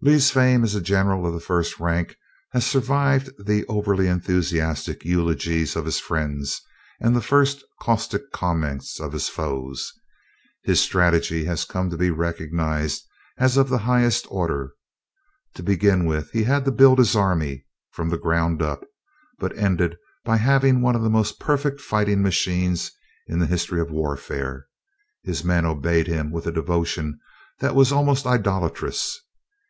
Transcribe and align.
Lee's 0.00 0.30
fame 0.30 0.64
as 0.64 0.74
a 0.74 0.80
general 0.80 1.26
of 1.26 1.34
the 1.34 1.40
first 1.40 1.78
rank 1.78 2.16
has 2.52 2.64
survived 2.64 3.30
the 3.44 3.66
over 3.66 4.02
enthusiastic 4.02 5.04
eulogies 5.04 5.76
of 5.76 5.84
his 5.84 6.00
friends 6.00 6.62
and 7.02 7.14
the 7.14 7.20
first 7.20 7.62
caustic 7.82 8.32
comments 8.32 8.98
of 8.98 9.12
his 9.12 9.28
foes. 9.28 9.92
His 10.62 10.80
strategy 10.80 11.44
has 11.44 11.66
come 11.66 11.90
to 11.90 11.98
be 11.98 12.10
recognized 12.10 13.04
as 13.36 13.58
of 13.58 13.68
the 13.68 13.76
highest 13.84 14.24
order. 14.30 14.72
To 15.56 15.62
begin 15.62 16.06
with, 16.06 16.30
he 16.30 16.44
had 16.44 16.64
to 16.64 16.72
build 16.72 16.98
his 16.98 17.14
army 17.14 17.66
"from 17.90 18.08
the 18.08 18.16
ground 18.16 18.62
up," 18.62 18.86
but 19.38 19.54
ended 19.54 19.98
by 20.24 20.38
having 20.38 20.80
one 20.80 20.96
of 20.96 21.02
the 21.02 21.10
most 21.10 21.38
perfect 21.38 21.78
fighting 21.78 22.22
machines 22.22 22.90
in 23.26 23.38
the 23.38 23.44
history 23.44 23.82
of 23.82 23.90
warfare. 23.90 24.64
His 25.24 25.44
men 25.44 25.66
obeyed 25.66 26.06
him 26.06 26.32
with 26.32 26.46
a 26.46 26.52
devotion 26.52 27.20
that 27.60 27.74
was 27.74 27.92
almost 27.92 28.24
idolatrous. 28.24 29.20